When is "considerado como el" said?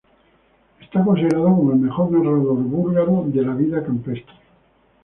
0.89-1.77